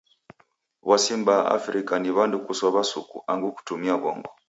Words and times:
W'asi 0.87 1.13
mbaa 1.21 1.49
Afrika 1.57 1.93
ni 1.99 2.09
w'andu 2.15 2.37
kusow'a 2.45 2.83
suku 2.91 3.17
angu 3.31 3.49
kutumia 3.55 3.93
w'ongo. 4.01 4.29